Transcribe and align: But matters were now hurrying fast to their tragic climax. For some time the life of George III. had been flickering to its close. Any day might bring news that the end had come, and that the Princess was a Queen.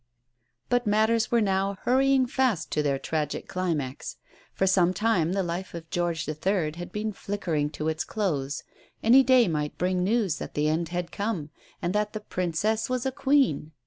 But 0.67 0.87
matters 0.87 1.29
were 1.29 1.41
now 1.41 1.77
hurrying 1.83 2.25
fast 2.25 2.71
to 2.71 2.81
their 2.81 2.97
tragic 2.97 3.47
climax. 3.47 4.17
For 4.51 4.65
some 4.65 4.95
time 4.95 5.33
the 5.33 5.43
life 5.43 5.75
of 5.75 5.91
George 5.91 6.27
III. 6.27 6.71
had 6.73 6.91
been 6.91 7.13
flickering 7.13 7.69
to 7.73 7.87
its 7.87 8.03
close. 8.03 8.63
Any 9.03 9.21
day 9.21 9.47
might 9.47 9.77
bring 9.77 10.03
news 10.03 10.39
that 10.39 10.55
the 10.55 10.67
end 10.67 10.89
had 10.89 11.11
come, 11.11 11.51
and 11.83 11.93
that 11.93 12.13
the 12.13 12.19
Princess 12.19 12.89
was 12.89 13.05
a 13.05 13.11
Queen. 13.11 13.73